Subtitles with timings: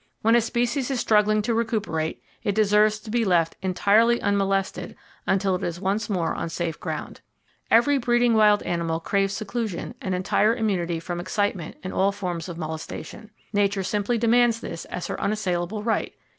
[0.23, 4.95] When a species is struggling to recuperate, it deserves to be left entirely unmolested
[5.27, 7.21] until it is once more on safe ground.
[7.69, 12.57] Every breeding wild animal craves seclusion and entire immunity from excitement and all forms of
[12.57, 13.29] molestation.
[13.53, 16.15] Nature simply demands this as her unassailable right.